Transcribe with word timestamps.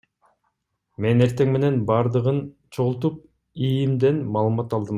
Мен 1.05 1.25
эртең 1.25 1.51
менен 1.57 1.77
бардыгын 1.91 2.41
чогултуп, 2.77 3.21
ИИМден 3.69 4.25
маалымат 4.37 4.73
алдым. 4.81 4.89